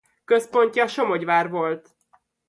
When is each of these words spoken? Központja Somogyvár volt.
Központja 0.25 0.87
Somogyvár 0.87 1.49
volt. 1.49 1.89